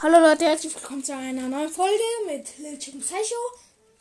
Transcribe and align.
Hallo 0.00 0.18
Leute, 0.20 0.44
herzlich 0.46 0.74
willkommen 0.74 1.02
zu 1.04 1.14
einer 1.14 1.48
neuen 1.48 1.68
Folge 1.68 1.92
mit 2.26 2.58
Lil 2.58 2.78
Chicken 2.78 3.00
Psycho. 3.00 3.34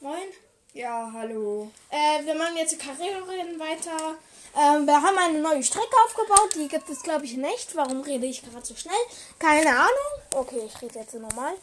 Moin. 0.02 0.28
Ja, 0.74 1.10
hallo. 1.12 1.72
Äh, 1.90 2.24
wir 2.26 2.36
machen 2.36 2.56
jetzt 2.58 2.74
die 2.74 2.78
Karriererennen 2.78 3.60
weiter. 3.60 4.16
Ähm, 4.56 4.86
wir 4.86 5.02
haben 5.02 5.18
eine 5.18 5.40
neue 5.40 5.64
Strecke 5.64 5.96
aufgebaut. 6.06 6.54
Die 6.56 6.68
gibt 6.68 6.88
es, 6.90 7.02
glaube 7.02 7.26
ich, 7.26 7.36
nicht. 7.36 7.76
Warum 7.76 8.02
rede 8.02 8.28
ich 8.28 8.44
gerade 8.44 8.66
so 8.66 8.76
schnell? 8.76 8.94
Keine 9.40 9.70
Ahnung. 9.72 10.14
Okay, 10.36 10.62
ich 10.68 10.82
rede 10.82 11.00
jetzt 11.00 11.14
normal. 11.16 11.54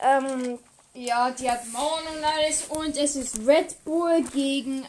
Ähm, 0.00 0.58
Ja, 0.94 1.30
die 1.30 1.50
hat 1.50 1.66
Mauern 1.68 2.06
und 2.16 2.24
alles 2.24 2.64
und 2.68 2.96
es 2.96 3.16
ist 3.16 3.46
Red 3.46 3.82
Bull 3.84 4.22
gegen 4.32 4.86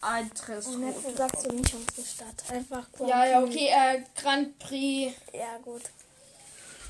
Adres. 0.00 0.66
und 0.66 0.86
jetzt 0.88 1.16
sagst 1.16 1.46
du 1.46 1.52
nicht 1.52 1.74
unsere 1.74 2.06
Stadt. 2.06 2.50
Einfach 2.52 2.86
Ja, 3.00 3.24
ja, 3.26 3.40
Grand 3.40 3.48
okay, 3.52 3.68
äh, 3.68 4.02
Grand. 4.20 4.58
Prix. 4.58 5.12
Ja, 5.32 5.58
gut. 5.62 5.82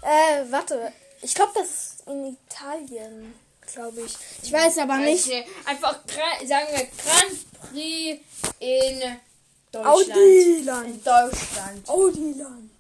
Äh, 0.02 0.44
warte. 0.50 0.92
Ich 1.22 1.34
glaube, 1.34 1.52
das 1.54 1.66
ist 1.66 2.06
in 2.06 2.36
Italien. 2.36 3.34
Glaube 3.72 4.00
ich. 4.00 4.16
Ich 4.42 4.52
weiß 4.52 4.78
aber 4.78 4.96
nicht. 4.96 5.30
Einfach, 5.64 5.98
sagen 6.44 6.66
wir, 6.72 6.86
Grand 6.86 7.70
Prix 7.70 8.20
in 8.58 9.16
Deutschland. 9.70 9.86
Audiland. 9.86 10.86
In 10.86 11.04
Deutschland. 11.04 11.88
Audiland. 11.88 12.70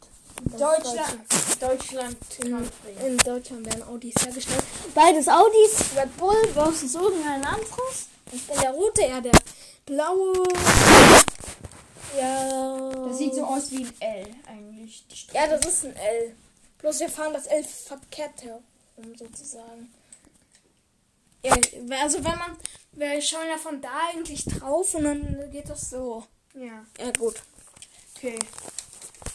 Deutschland. 0.58 1.20
Deutschland. 1.60 2.16
Grand 2.40 2.82
Prix. 2.82 3.06
In 3.06 3.16
Deutschland 3.18 3.66
werden 3.66 3.82
Audis 3.84 4.14
hergestellt. 4.20 4.64
Beides 4.94 5.28
Audis. 5.28 5.96
Red 5.96 6.16
Bull 6.16 6.48
versus 6.54 6.94
irgendein 6.94 7.44
anderes. 7.44 8.08
Ich 8.32 8.46
bin 8.46 8.60
der 8.60 8.70
rote, 8.70 9.02
er 9.02 9.20
der 9.20 9.32
blaue. 9.86 10.42
Ja. 12.18 12.90
Das 13.06 13.18
sieht 13.18 13.34
so 13.34 13.44
aus 13.44 13.70
wie 13.70 13.84
ein 13.84 13.94
L 14.00 14.34
eigentlich. 14.46 15.04
Ja, 15.32 15.46
das 15.46 15.66
ist 15.66 15.84
ein 15.84 15.94
L. 15.94 16.34
Bloß 16.80 17.00
wir 17.00 17.08
fahren 17.08 17.32
das 17.34 17.46
L 17.46 17.62
verkehrt 17.64 18.42
herum, 18.42 18.62
sozusagen. 19.16 19.92
Ja, 21.42 21.54
also 22.02 22.18
wenn 22.18 22.38
man, 22.38 22.56
wir 22.92 23.20
schauen 23.22 23.48
ja 23.48 23.56
von 23.56 23.80
da 23.80 24.08
eigentlich 24.12 24.44
drauf 24.44 24.94
und 24.94 25.04
dann 25.04 25.50
geht 25.50 25.68
das 25.68 25.90
so. 25.90 26.24
Ja. 26.54 26.84
Ja, 26.98 27.10
gut. 27.18 27.42
Okay. 28.16 28.38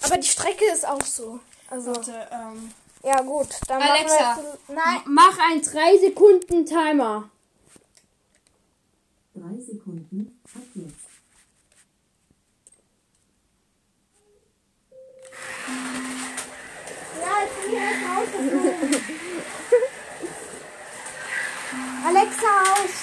Aber 0.02 0.18
die 0.18 0.28
Strecke 0.28 0.66
ist 0.72 0.88
auch 0.88 1.02
so. 1.02 1.40
Also, 1.70 1.96
Warte, 1.96 2.28
ähm. 2.32 2.72
ja 3.04 3.22
gut. 3.22 3.50
Dann 3.68 3.82
Alexa. 3.82 4.36
machen 4.36 4.44
wir 4.44 4.52
jetzt, 4.52 4.70
Nein. 4.70 5.02
Mach 5.06 5.38
einen 5.40 5.62
3 5.62 5.98
Sekunden 5.98 6.66
Timer. 6.66 7.30
Drei 9.34 9.60
Sekunden 9.60 10.40
ab 10.54 10.62
jetzt. 10.76 11.05
Alexa 22.08 22.52
aus. 22.74 22.96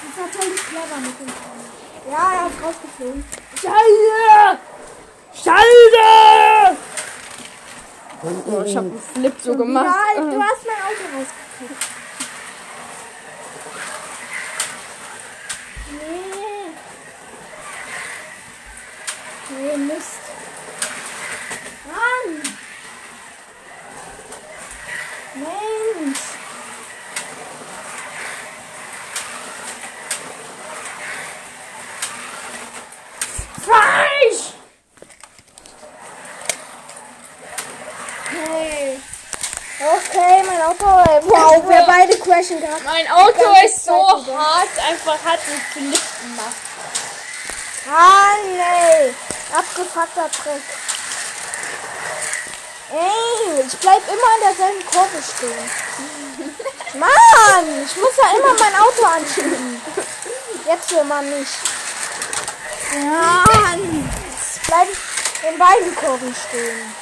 Das 0.00 0.10
ist 0.10 0.18
natürlich 0.18 0.62
clever 0.66 0.98
mit 0.98 1.18
dem 1.18 1.26
Traum. 1.26 1.60
Ja, 2.10 2.24
er 2.32 2.46
ist 2.48 2.60
rausgeflogen. 2.62 3.24
Scheiße! 3.60 4.58
Scheiße! 5.34 6.76
Oh, 8.46 8.62
ich 8.64 8.76
hab 8.76 8.84
einen 8.84 9.02
Flip 9.14 9.36
so 9.42 9.56
gemacht. 9.56 9.86
Nein, 9.86 10.30
du 10.30 10.40
hast 10.40 10.64
mein 10.64 10.76
Auto 10.76 11.04
rausgekriegt. 11.18 11.82
Nee. 15.90 16.70
Nee, 19.50 19.76
Mist. 19.76 20.22
Mann! 21.86 22.42
Mensch! 25.34 26.22
Falsch! 33.66 34.42
Hey. 38.30 39.00
Okay, 39.78 40.42
mein 40.46 40.62
Auto. 40.62 40.86
Wow, 41.28 41.68
wir 41.68 41.82
crashen 42.42 42.60
gerade. 42.60 42.82
Mein 42.84 43.08
Auto 43.10 43.54
ist 43.64 43.84
so 43.84 43.92
hart, 43.92 44.68
einfach 44.88 45.18
hat 45.24 45.40
einen 45.46 45.60
Flip 45.72 46.02
gemacht. 46.22 46.56
Mann, 47.86 48.58
ey. 48.58 49.14
Abgefuckter 49.56 50.30
Trick. 50.30 50.62
Ey, 52.90 53.66
ich 53.66 53.76
bleib 53.78 54.02
immer 54.06 54.30
in 54.36 54.56
derselben 54.56 54.86
Kurve 54.86 55.22
stehen. 55.22 55.70
Mann, 57.00 57.84
ich 57.84 57.96
muss 57.96 58.16
ja 58.16 58.38
immer 58.38 58.54
mein 58.58 58.74
Auto 58.76 59.04
anschieben. 59.04 59.82
Jetzt 60.66 60.90
hier 60.90 61.04
mal 61.04 61.24
nicht. 61.24 61.52
Mann, 62.94 64.10
jetzt 64.30 64.66
bleib 64.66 64.88
ich 64.90 65.48
in 65.48 65.58
beiden 65.58 65.94
Kurven 65.96 66.34
stehen. 66.48 67.01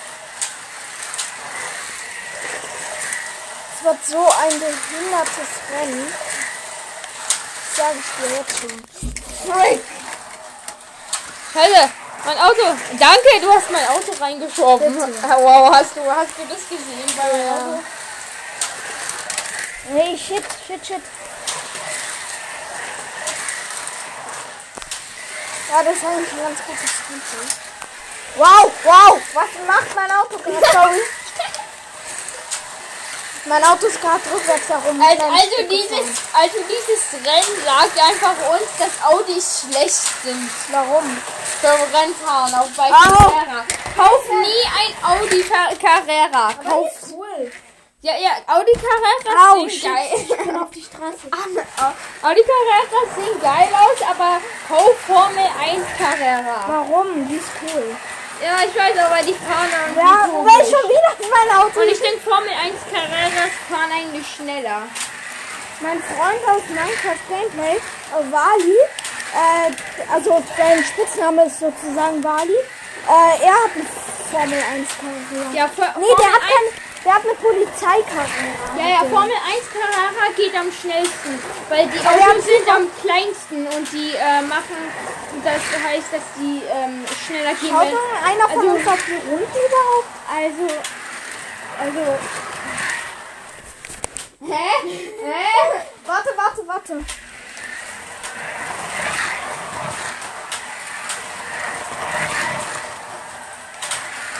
Es 3.80 3.84
wird 3.86 4.06
so 4.06 4.18
ein 4.28 4.50
behindertes 4.60 5.48
Rennen. 5.72 6.12
Das 7.66 7.76
sage 7.76 7.96
ich 7.98 8.28
dir 8.28 8.36
jetzt 8.36 8.58
schon. 8.60 9.52
Frick! 9.54 9.80
Scheiße, 11.54 11.90
mein 12.26 12.38
Auto. 12.38 12.76
Danke, 12.98 13.40
du 13.40 13.50
hast 13.50 13.70
mein 13.70 13.88
Auto 13.88 14.12
reingeschoben. 14.20 14.92
Bitte. 14.94 15.12
Ah, 15.22 15.36
Wow, 15.38 15.72
hast 15.74 15.96
du, 15.96 16.00
hast 16.10 16.30
du 16.36 16.44
das 16.48 16.68
gesehen 16.68 17.16
bei 17.16 17.22
meinem 17.32 17.46
Ja. 17.46 17.52
Auto? 17.54 17.82
Hey, 19.92 20.18
shit, 20.18 20.44
shit, 20.66 20.86
shit. 20.86 21.02
Ja, 25.70 25.82
das 25.82 25.96
ist 25.96 26.04
eigentlich 26.04 26.32
ein 26.32 26.42
ganz 26.42 26.58
gutes 26.66 26.90
Spiel. 26.90 27.20
Wow, 28.36 28.70
wow, 28.84 29.18
was 29.32 29.48
macht 29.66 29.94
mein 29.94 30.10
Auto 30.10 30.36
gerade? 30.38 30.66
Sorry. 30.72 31.00
Mein 33.50 33.64
Auto 33.64 33.86
ist 33.86 34.00
gerade 34.00 34.22
rückwärts 34.32 34.68
herum. 34.68 35.00
Also, 35.02 35.24
also, 35.24 35.68
dieses, 35.68 36.06
also 36.32 36.58
dieses 36.70 37.02
Rennen 37.26 37.56
sagt 37.64 37.98
einfach 37.98 38.36
uns, 38.54 38.68
dass 38.78 38.94
Audis 39.12 39.66
schlecht 39.66 40.22
sind. 40.22 40.48
Warum? 40.70 41.04
Beim 41.60 41.80
Rennfahren 41.92 42.54
auf 42.54 42.68
bei 42.76 42.84
Au. 42.84 42.90
Carrera. 42.90 43.64
Kauf 43.96 44.24
nie 44.28 44.64
ein 44.78 44.94
Audi 45.20 45.42
Car- 45.42 45.74
Carrera. 45.74 46.54
Kauf. 46.62 46.86
ist 46.86 47.12
cool. 47.12 47.50
Ja, 48.02 48.12
ja, 48.16 48.30
Audi 48.46 48.72
Carrera 48.72 49.52
Au, 49.52 49.66
sehen 49.68 49.92
geil. 49.92 50.10
Ich 50.14 50.28
bin 50.38 50.56
auf 50.56 50.70
die 50.70 50.82
Straße. 50.82 51.26
Audi 52.22 52.42
Carrera 52.50 53.00
sehen 53.16 53.40
geil 53.42 53.68
aus, 53.74 54.08
aber 54.08 54.40
kauf 54.68 54.96
Formel 55.06 55.44
1 55.60 55.84
Carrera. 55.98 56.64
Warum? 56.68 57.28
Die 57.28 57.34
ist 57.34 57.50
cool. 57.62 57.96
Ja, 58.42 58.64
ich 58.64 58.74
weiß, 58.74 58.96
aber 59.04 59.22
die 59.22 59.34
fahren 59.34 59.68
irgendwie 59.68 60.00
Ja, 60.00 60.28
weil 60.32 60.64
schon 60.64 60.88
wieder 60.88 61.12
mein 61.28 61.58
Auto. 61.58 61.80
Und 61.80 61.88
ich 61.88 62.00
denke, 62.00 62.20
Formel 62.20 62.48
1 62.48 62.74
Carreras 62.90 63.52
fahren 63.68 63.92
eigentlich 63.92 64.26
schneller. 64.26 64.82
Mein 65.80 66.02
Freund 66.02 66.40
aus 66.48 66.62
Minecraft 66.68 67.24
Gameplay, 67.28 67.76
äh, 67.76 68.32
Wali, 68.32 68.76
äh, 69.32 70.12
also 70.12 70.42
sein 70.56 70.84
Spitzname 70.84 71.46
ist 71.46 71.60
sozusagen 71.60 72.22
Wali, 72.22 72.52
äh, 72.52 73.44
er 73.44 73.54
hat 73.54 73.72
eine 73.74 73.86
Formel 74.30 74.58
1 74.58 74.88
Karriere. 74.98 75.56
Ja, 75.56 75.70
nee, 75.98 76.14
der 76.18 76.32
hat 76.32 76.42
1 76.42 76.50
keine, 76.72 76.89
der 77.04 77.14
hat 77.14 77.22
eine 77.24 77.34
Polizeikarriere. 77.34 78.54
Ja, 78.78 78.88
ja, 78.88 78.98
Formel 79.08 79.32
1 79.32 79.70
Carrera 79.72 80.32
geht 80.36 80.54
am 80.54 80.70
schnellsten, 80.70 81.38
weil 81.68 81.86
die 81.88 81.98
Aber 82.00 82.32
Autos 82.32 82.44
sind 82.44 82.68
am 82.68 82.86
kleinsten 83.00 83.66
und 83.66 83.90
die 83.92 84.12
äh, 84.12 84.42
machen, 84.42 84.76
das 85.42 85.62
heißt, 85.82 86.12
dass 86.12 86.22
die 86.36 86.62
ähm, 86.70 87.04
schneller 87.26 87.54
gehen. 87.54 87.70
Schaut 87.70 87.92
mal 87.92 88.30
einer 88.30 88.48
von 88.48 88.58
also- 88.58 88.74
uns 88.76 88.86
auf 88.86 89.04
die 89.06 89.30
Runden 89.30 89.58
überhaupt? 89.68 90.08
Also, 90.28 90.66
also, 91.80 92.18
Hä? 94.42 94.54
Hä? 95.22 95.82
Warte, 96.06 96.30
warte, 96.36 96.66
warte. 96.66 97.04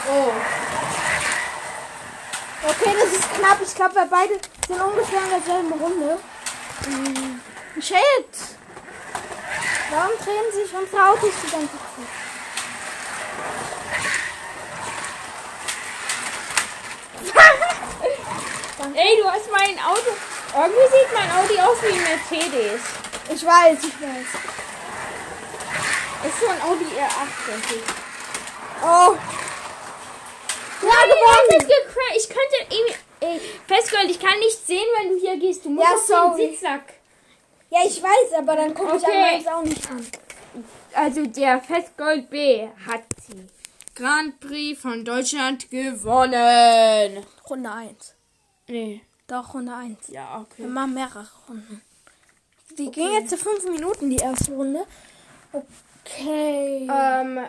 oh. 0.09 0.70
Okay, 2.63 2.93
das 2.93 3.11
ist 3.13 3.33
knapp. 3.33 3.57
Ich 3.61 3.73
glaube, 3.73 3.95
wir 3.95 4.05
beide 4.05 4.39
sind 4.67 4.81
ungefähr 4.81 5.23
in 5.23 5.29
derselben 5.31 5.73
Runde. 5.73 6.19
Hm. 6.85 7.41
Shit! 7.81 7.97
Warum 9.89 10.11
drehen 10.23 10.51
sich 10.53 10.71
unsere 10.73 11.09
Autos 11.09 11.31
die 11.43 11.51
ganze 11.51 11.77
Zeit? 11.77 12.07
Ey, 18.95 19.21
du 19.21 19.27
hast 19.29 19.51
mein 19.51 19.79
Auto. 19.79 20.11
Irgendwie 20.53 20.87
sieht 20.91 21.13
mein 21.13 21.31
Audi 21.31 21.59
aus 21.59 21.77
wie 21.81 21.93
ein 21.93 22.03
Mercedes. 22.03 22.81
Ich 23.29 23.45
weiß, 23.45 23.79
ich 23.83 24.01
weiß. 24.01 24.27
Ist 26.27 26.39
so 26.39 26.47
ein 26.47 26.61
Audi 26.61 26.85
R8, 26.85 27.47
denke 27.47 27.75
ich. 27.75 27.83
Oh. 28.83 29.15
Ja, 30.81 30.89
Nein, 30.89 31.09
gewonnen. 31.09 31.67
Ich 32.15 32.27
könnte 32.27 32.55
irgendwie. 32.75 32.95
Ey, 33.21 33.39
Festgold, 33.67 34.09
ich 34.09 34.19
kann 34.19 34.37
nicht 34.39 34.65
sehen, 34.65 34.85
wenn 34.99 35.09
du 35.13 35.19
hier 35.19 35.37
gehst. 35.37 35.63
Du 35.65 35.69
musst 35.69 35.87
Ja, 35.87 35.95
auf 35.95 36.05
sorry. 36.05 36.41
den 36.47 36.51
Sitzsack. 36.53 36.93
Ja, 37.69 37.79
ich 37.85 38.01
weiß, 38.01 38.33
aber 38.37 38.55
dann 38.55 38.73
gucke 38.73 38.97
ich 38.97 39.03
Okay. 39.03 39.45
an 39.47 39.53
auch 39.53 39.63
nicht 39.63 39.89
an. 39.89 40.07
Also 40.93 41.25
der 41.25 41.61
Festgold 41.61 42.29
B 42.29 42.67
hat 42.85 43.03
sie. 43.25 43.47
Grand 43.95 44.39
Prix 44.39 44.81
von 44.81 45.05
Deutschland 45.05 45.69
gewonnen. 45.69 47.25
Runde 47.49 47.71
1. 47.71 48.15
Nee. 48.67 49.01
Doch, 49.27 49.53
Runde 49.53 49.73
1. 49.73 50.07
Ja, 50.07 50.45
Wir 50.57 50.65
okay. 50.65 50.71
machen 50.71 50.93
mehrere 50.95 51.27
Runden. 51.47 51.81
Die 52.77 52.89
ging 52.91 53.11
jetzt 53.13 53.29
zu 53.29 53.37
5 53.37 53.63
Minuten, 53.69 54.09
die 54.09 54.17
erste 54.17 54.51
Runde. 54.53 54.85
Okay. 55.53 56.87
Ähm, 56.91 57.39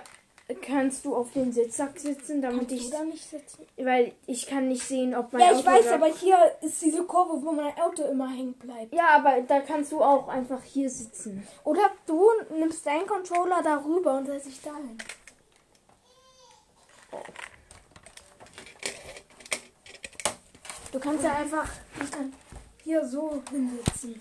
kannst 0.61 1.05
du 1.05 1.15
auf 1.15 1.33
den 1.33 1.53
Sitzsack 1.53 1.99
sitzen, 1.99 2.43
damit 2.43 2.69
Kannst 2.69 2.75
ich. 2.75 2.91
du 2.91 2.97
da 2.97 3.05
nicht 3.05 3.29
sitzen? 3.29 3.67
Weil 3.77 4.12
ich 4.27 4.47
kann 4.47 4.69
nicht 4.69 4.83
sehen, 4.83 5.15
ob 5.15 5.33
mein 5.33 5.43
Ja, 5.43 5.53
ich 5.53 5.59
Auto 5.59 5.67
weiß, 5.67 5.87
aber 5.89 6.06
hier 6.06 6.37
ist 6.61 6.83
diese 6.83 7.05
Kurve, 7.05 7.44
wo 7.44 7.53
mein 7.53 7.77
Auto 7.79 8.05
immer 8.05 8.29
hängen 8.29 8.55
bleibt. 8.55 8.93
Ja, 8.93 9.09
aber 9.11 9.41
da 9.43 9.61
kannst 9.61 9.93
du 9.93 10.03
auch 10.03 10.29
einfach 10.29 10.62
hier 10.62 10.91
sitzen. 10.91 11.47
Oder 11.65 11.91
du 12.06 12.29
nimmst 12.59 12.85
deinen 12.85 13.06
Controller 13.06 13.62
darüber 13.62 14.19
und 14.19 14.27
setzt 14.27 14.47
dich 14.47 14.61
dahin. 14.61 14.99
Du 20.91 20.99
kannst 20.99 21.25
ja 21.25 21.35
einfach 21.37 21.69
hier 22.85 23.06
so 23.06 23.43
hinsetzen. 23.50 24.21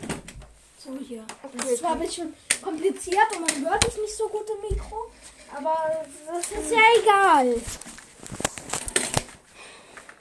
So 0.78 0.98
hier. 0.98 1.24
das 1.58 1.72
ist 1.72 1.80
zwar 1.80 1.94
ein 1.94 2.00
bisschen 2.00 2.34
kompliziert 2.62 3.28
und 3.36 3.42
man 3.42 3.70
hört 3.70 3.86
dich 3.86 3.98
nicht 3.98 4.16
so 4.16 4.28
gut 4.30 4.46
im 4.50 4.70
Mikro, 4.70 5.12
aber 5.56 6.06
das 6.28 6.52
ist 6.52 6.72
ja 6.72 6.80
egal. 7.02 7.62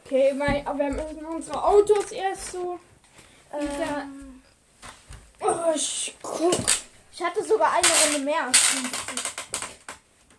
Okay, 0.05 0.33
mein, 0.35 0.67
aber 0.67 0.79
wir 0.79 0.87
haben 0.87 1.37
unsere 1.37 1.65
Autos 1.65 2.11
erst 2.11 2.53
so. 2.53 2.79
Ähm, 3.53 4.43
oh, 5.41 5.73
ich 5.75 6.17
guck. 6.23 6.55
Ich 7.13 7.23
hatte 7.23 7.45
sogar 7.45 7.73
eine 7.73 7.87
Runde 7.87 8.25
mehr 8.25 8.47
als 8.47 8.59
50. 8.59 9.31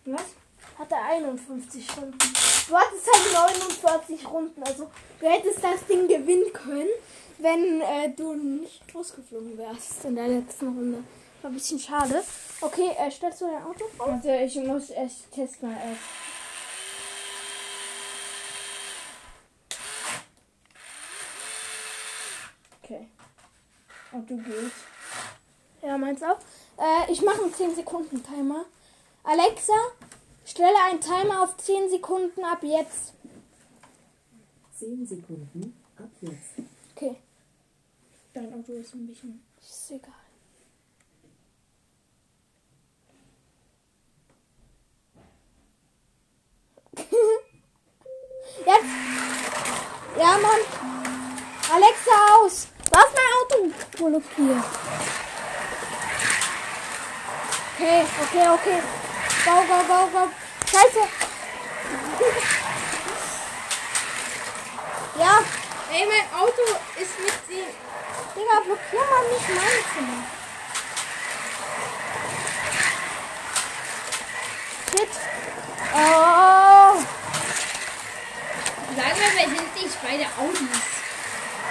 Was? 0.06 0.22
Hatte 0.78 0.96
51 0.96 1.86
Runden. 1.96 2.18
Du 2.18 2.76
hattest 2.76 3.06
halt 3.12 3.32
49 3.60 4.28
Runden. 4.28 4.62
Also 4.62 4.90
du 5.20 5.26
hättest 5.26 5.62
das 5.62 5.86
Ding 5.86 6.08
gewinnen 6.08 6.52
können, 6.52 6.88
wenn 7.38 7.80
äh, 7.80 8.10
du 8.16 8.34
nicht 8.34 8.92
losgeflogen 8.92 9.56
wärst 9.58 10.04
in 10.04 10.16
der 10.16 10.28
letzten 10.28 10.66
Runde. 10.66 11.04
War 11.40 11.50
ein 11.50 11.54
bisschen 11.54 11.78
schade. 11.78 12.22
Okay, 12.62 12.90
äh, 12.96 13.10
stellst 13.10 13.40
du 13.40 13.46
dein 13.46 13.64
Auto 13.64 13.84
vor? 13.96 14.06
Also 14.06 14.30
ich 14.30 14.54
muss 14.56 14.90
erst 14.90 15.32
testen 15.32 15.68
mal 15.68 15.76
erst. 15.76 16.00
Okay. 22.82 23.08
Auto 24.12 24.36
geht. 24.36 24.72
Ja, 25.82 25.98
meins 25.98 26.22
auch. 26.22 26.38
Äh, 26.78 27.10
ich 27.10 27.20
mache 27.22 27.42
einen 27.42 27.52
10 27.52 27.74
Sekunden 27.74 28.22
Timer. 28.22 28.64
Alexa, 29.24 29.72
stelle 30.44 30.76
einen 30.88 31.00
Timer 31.00 31.42
auf 31.42 31.56
10 31.56 31.90
Sekunden 31.90 32.44
ab 32.44 32.62
jetzt. 32.62 33.12
10 34.78 35.04
Sekunden 35.06 35.82
ab 35.98 36.10
jetzt. 36.20 36.68
Okay, 36.94 37.16
Dein 38.32 38.54
Auto 38.54 38.72
ist 38.74 38.94
ein 38.94 39.06
bisschen. 39.06 39.42
ist 39.60 39.90
egal. 39.90 40.12
Blockiert? 54.12 54.64
Okay, 57.74 58.04
okay, 58.22 58.46
okay. 58.48 58.80
Go, 59.46 59.54
go, 59.68 59.78
go, 59.88 59.98
go. 60.12 60.22
Scheiße! 60.70 61.02
ja, 65.18 65.34
Ey, 65.92 66.06
mein 66.06 66.26
Auto 66.38 66.64
ist 67.00 67.18
mit 67.20 67.36
dem. 67.48 67.72
Digga, 68.34 68.60
blockier 68.64 69.04
mal 69.10 69.24
nicht 69.30 69.48
mein 69.48 69.82
Zimmer. 69.94 70.20
Shit. 74.90 75.12
Oh. 75.94 76.94
Sag 78.94 79.12
mal, 79.18 79.32
wer 79.34 79.48
sind 79.48 79.74
nicht 79.82 80.02
beide 80.02 80.26
Audis? 80.38 81.02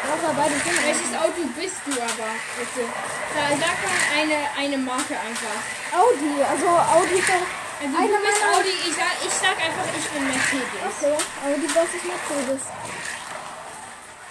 Ja, 0.03 0.33
beide 0.35 0.53
sind 0.53 0.85
Welches 0.85 1.13
Auto 1.15 1.41
bist 1.55 1.81
du 1.85 1.91
aber? 1.91 2.31
Bitte. 2.57 2.87
Da, 3.35 3.49
sag 3.49 3.77
mal 3.83 3.99
eine, 4.17 4.37
eine 4.57 4.77
Marke 4.77 5.15
einfach. 5.19 5.59
Audi. 5.93 6.41
Also 6.43 6.67
Audi 6.67 7.19
ist 7.19 7.29
doch... 7.29 7.45
Also 7.81 7.97
Eine 7.97 8.07
du 8.07 8.19
bist 8.21 8.41
Audi, 8.45 8.73
ich 8.87 8.95
sag, 8.95 9.13
ich 9.25 9.33
sag 9.33 9.57
einfach, 9.57 9.85
ich 9.97 10.07
bin 10.09 10.27
Mercedes. 10.27 10.95
Okay, 11.01 11.17
Audi 11.45 11.67
versus 11.67 12.03
Mercedes. 12.03 12.61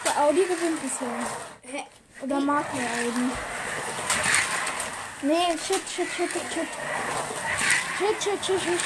Der 0.05 0.23
Audi 0.23 0.43
gewinnt 0.43 0.81
bisher. 0.83 1.09
Hä? 1.63 1.85
Oder 2.23 2.41
mag 2.41 2.65
der 2.73 2.83
Audi? 2.83 3.31
Nee, 5.23 5.59
shit, 5.59 5.83
shit, 5.89 6.09
shit, 6.17 6.31
shit, 6.31 6.47
shit. 6.53 6.69
Shit, 7.99 8.23
shit, 8.23 8.45
shit, 8.45 8.61
shit, 8.63 8.81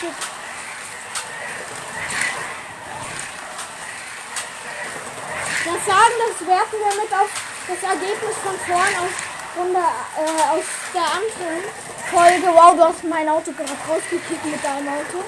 Das 5.64 5.86
sagen, 5.86 6.14
das 6.28 6.46
werfen 6.46 6.78
wir 6.78 7.02
mit 7.02 7.12
auf 7.12 7.30
das 7.66 7.82
Ergebnis 7.82 8.36
von 8.44 8.52
vorn 8.66 8.94
aus, 9.00 9.16
Runde, 9.56 9.80
äh, 9.80 10.42
aus 10.52 10.64
der 10.92 11.08
anderen 11.08 11.64
Folge. 12.12 12.46
Wow, 12.52 12.76
du 12.76 12.84
hast 12.84 13.02
mein 13.04 13.28
Auto 13.30 13.50
gerade 13.52 13.72
rausgekickt 13.88 14.44
mit 14.44 14.62
deinem 14.62 14.88
Auto. 14.88 15.24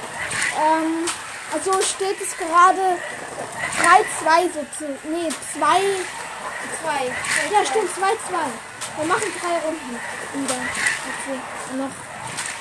Ähm, 0.60 1.08
also 1.54 1.72
steht 1.80 2.20
es 2.20 2.36
gerade 2.36 3.00
3-2 3.80 4.52
so 4.52 4.60
zu. 4.76 4.84
Nee, 5.08 5.32
2. 5.56 5.80
Zwei. 6.82 7.06
Ja, 7.50 7.64
stimmt, 7.64 7.90
2-2. 7.96 7.96
Wir 8.96 9.06
machen 9.06 9.32
drei 9.40 9.58
Runden 9.64 9.98
wieder. 10.34 10.54
Okay. 10.54 11.40
Und 11.70 11.78
noch 11.78 11.94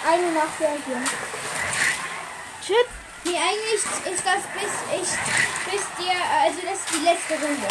eine 0.09 0.31
nach 0.31 0.51
der 0.59 0.71
hier. 0.85 1.01
Shit. 2.65 3.04
Nee, 3.25 3.37
eigentlich 3.41 3.81
ist 4.13 4.23
das 4.23 4.41
bis 4.53 4.73
ich, 4.93 5.09
bis 5.73 5.83
dir, 5.97 6.13
also 6.45 6.59
das 6.61 6.77
ist 6.77 6.89
die 6.93 7.03
letzte 7.03 7.33
Runde. 7.33 7.67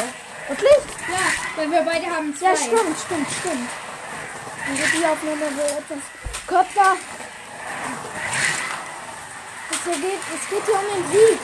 Wirklich? 0.48 0.82
Ja, 1.08 1.24
weil 1.56 1.70
wir 1.70 1.82
beide 1.82 2.06
haben 2.06 2.34
zwei. 2.36 2.46
Ja, 2.46 2.56
stimmt, 2.56 2.98
stimmt, 2.98 3.28
stimmt. 3.38 3.70
Dann 4.66 4.78
wird 4.78 4.92
die 4.92 5.06
Aufnahme 5.06 5.46
wohl 5.56 5.78
etwas 5.78 6.02
kürzer. 6.46 6.96
Es 9.70 9.84
geht, 9.84 10.22
es 10.34 10.48
geht 10.50 10.64
hier 10.64 10.74
um 10.74 10.88
den 10.90 11.12
Sieg. 11.12 11.38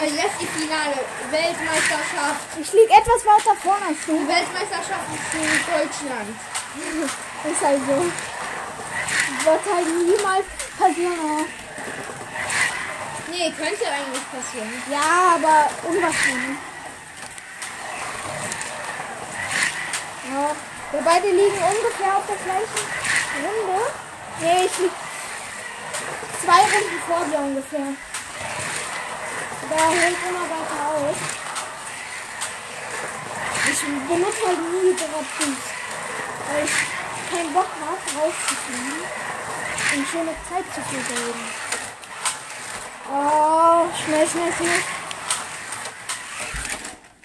Also 0.00 0.16
das 0.16 0.24
ist 0.26 0.40
die 0.40 0.46
Finale. 0.46 0.96
Weltmeisterschaft. 1.30 2.40
Ich 2.60 2.72
liege 2.72 2.92
etwas 2.92 3.20
weiter 3.24 3.56
vorne 3.62 3.86
als 3.88 3.98
Die 4.06 4.12
du. 4.12 4.28
Weltmeisterschaft 4.28 5.06
ist 5.12 5.26
für 5.28 5.72
Deutschland. 5.72 6.36
Ist 7.46 7.62
halt 7.64 7.80
so. 7.86 7.96
Wird 9.44 9.64
halt 9.74 9.86
niemals 9.86 10.44
passieren. 10.78 11.46
Nee, 13.46 13.52
könnte 13.52 13.86
eigentlich 13.86 14.26
passieren. 14.28 14.82
Ja, 14.90 15.36
aber 15.36 15.70
unwahrscheinlich. 15.88 16.58
Ja, 20.28 20.50
wir 20.90 21.02
beide 21.04 21.28
liegen 21.28 21.54
ungefähr 21.54 22.16
auf 22.16 22.26
der 22.26 22.36
gleichen 22.42 22.82
Runde. 23.38 23.82
Nee, 24.40 24.66
ich 24.66 24.78
lieg 24.78 24.90
zwei 26.42 26.58
Runden 26.58 26.98
vor 27.06 27.24
dir 27.30 27.38
ungefähr. 27.38 27.94
Der 29.70 29.88
hält 29.90 30.16
immer 30.28 30.46
weiter 30.50 30.80
aus. 30.96 31.16
Ich 33.70 33.80
benutze 34.08 34.46
halt 34.46 34.58
nie 34.72 34.90
Hydratus, 34.90 35.58
weil 36.50 36.64
ich 36.64 37.30
keinen 37.30 37.52
Bock 37.52 37.70
habe, 37.78 38.18
rauszufliegen 38.18 39.04
und 39.94 40.08
schöne 40.08 40.34
Zeit 40.48 40.66
zu 40.74 40.80
vergeuden. 40.80 41.65
Oh, 43.12 43.86
schnell, 44.04 44.28
schnell, 44.28 44.52
schnell. 44.52 44.82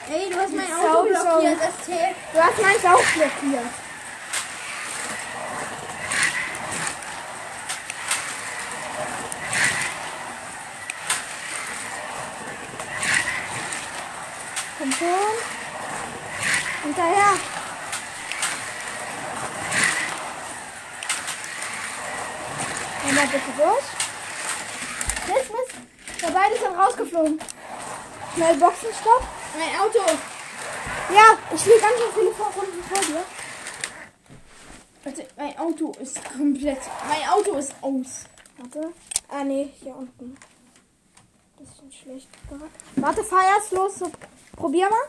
Ey, 0.09 0.29
du 0.29 0.39
hast 0.39 0.53
mein 0.53 0.67
Sorry, 0.67 0.87
Auto 0.87 1.03
blockiert. 1.07 1.23
sorry. 1.23 1.57
Das 1.59 1.85
zählt. 1.85 2.15
Du 2.33 2.39
hast 2.43 2.61
meins 2.61 2.85
auch 2.85 3.13
blockiert. 3.13 3.71
Komm 14.77 14.91
schon. 14.91 15.07
Hinterher. 16.83 17.33
Geh 23.05 23.11
mal 23.13 23.27
bitte 23.27 23.51
durch. 23.57 23.85
Mist, 25.27 25.51
Mist. 25.51 26.21
Ja, 26.21 26.29
beide 26.29 26.55
sind 26.59 26.77
rausgeflogen. 27.01 27.39
Schnell 28.33 28.57
Boxenstopp. 28.57 29.23
Mein 29.57 29.79
Auto. 29.79 29.99
Ja, 31.13 31.37
ich 31.53 31.65
will 31.65 31.79
ganz 31.79 31.93
schön 31.97 32.13
viele 32.13 32.31
Vorrunden 32.31 32.83
vor 32.83 33.01
dir. 33.01 33.23
Warte, 35.03 35.27
mein 35.35 35.57
Auto 35.57 35.91
ist 35.99 36.23
komplett. 36.23 36.79
Mein 37.07 37.29
Auto 37.29 37.57
ist 37.57 37.73
aus. 37.81 38.25
Warte. 38.57 38.93
Ah, 39.27 39.43
nee, 39.43 39.73
hier 39.81 39.95
unten. 39.95 40.37
Bisschen 41.57 41.91
schlecht 41.91 42.29
gerade. 42.47 42.69
Warte, 42.95 43.23
fahr 43.23 43.43
erst 43.55 43.71
los. 43.71 43.95
So, 43.95 44.11
probier 44.55 44.89
mal. 44.89 44.99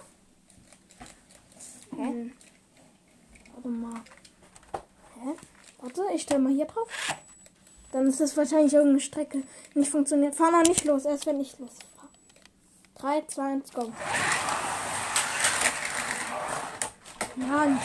Hä? 1.97 2.33
Warte 3.55 3.69
mal. 3.69 4.01
Hä? 5.15 5.37
Warte, 5.79 6.03
ich 6.15 6.23
stell 6.23 6.39
mal 6.39 6.53
hier 6.53 6.67
drauf. 6.67 6.89
Dann 7.93 8.09
ist 8.09 8.21
das 8.21 8.35
wahrscheinlich 8.39 8.73
irgendeine 8.73 9.01
Strecke 9.01 9.43
nicht 9.75 9.91
funktioniert. 9.91 10.35
Fahr 10.35 10.51
noch 10.51 10.63
nicht 10.63 10.85
los, 10.85 11.05
erst 11.05 11.27
wenn 11.27 11.41
ich 11.41 11.59
losfahre. 11.59 12.09
3, 12.99 13.23
2, 13.29 13.43
1, 13.43 13.73
go. 13.75 13.93
Mann. 17.37 17.79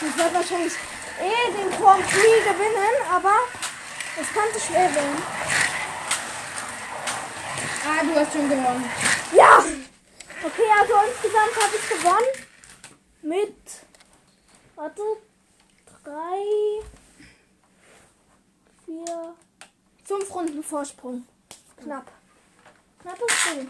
Ich 0.00 0.18
werde 0.18 0.34
wahrscheinlich 0.34 0.72
eh 1.20 1.52
den 1.52 1.70
Grand 1.80 2.02
Prix 2.02 2.44
gewinnen, 2.44 2.96
aber 3.12 3.34
es 4.20 4.26
könnte 4.32 4.58
schwer 4.58 4.92
werden. 4.92 5.22
Ah, 7.86 8.02
du 8.02 8.20
hast 8.20 8.32
schon 8.32 8.48
gewonnen. 8.48 8.90
Ja! 9.32 9.58
Okay, 9.58 10.62
also 10.80 10.94
insgesamt 11.08 11.64
habe 11.64 11.76
ich 11.76 11.88
gewonnen 11.88 12.47
mit, 13.22 13.56
warte, 14.74 15.02
drei, 16.04 16.82
vier, 18.84 19.34
fünf 20.04 20.34
Runden 20.34 20.62
Vorsprung. 20.62 21.26
Knapp. 21.82 22.10
Knappes 23.02 23.26
Ding. 23.54 23.68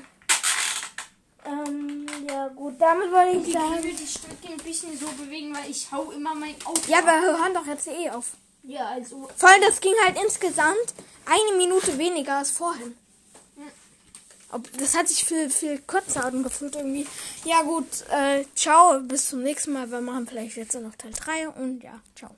Ähm, 1.44 2.06
ja 2.28 2.48
gut, 2.48 2.80
damit 2.80 3.10
wollte 3.12 3.38
ich 3.38 3.48
Ich 3.48 3.52
sagen. 3.54 3.82
will 3.82 3.94
die 3.94 4.06
Strecke 4.06 4.48
ein 4.52 4.56
bisschen 4.58 4.96
so 4.98 5.06
bewegen, 5.06 5.54
weil 5.54 5.70
ich 5.70 5.90
hau 5.90 6.10
immer 6.10 6.34
mein 6.34 6.54
Auto. 6.64 6.80
Ja, 6.88 7.04
wir 7.04 7.20
hören 7.20 7.54
doch 7.54 7.66
jetzt 7.66 7.86
eh 7.86 8.10
auf. 8.10 8.32
Ja, 8.62 8.86
also. 8.88 9.28
Vor 9.36 9.48
allem, 9.48 9.62
das 9.62 9.80
ging 9.80 9.94
halt 10.04 10.20
insgesamt 10.22 10.94
eine 11.24 11.56
Minute 11.56 11.96
weniger 11.96 12.36
als 12.38 12.50
vorhin. 12.50 12.96
Ob, 14.50 14.70
das 14.78 14.96
hat 14.96 15.08
sich 15.08 15.24
viel, 15.24 15.50
viel 15.50 15.78
kürzer 15.78 16.24
angefühlt 16.24 16.76
irgendwie. 16.76 17.06
Ja 17.44 17.62
gut, 17.62 18.04
äh, 18.10 18.44
ciao, 18.54 19.00
bis 19.00 19.28
zum 19.28 19.42
nächsten 19.42 19.72
Mal. 19.72 19.90
Wir 19.90 20.00
machen 20.00 20.26
vielleicht 20.26 20.56
jetzt 20.56 20.74
noch 20.74 20.94
Teil 20.96 21.12
3 21.12 21.48
und 21.50 21.82
ja, 21.82 22.00
ciao. 22.14 22.30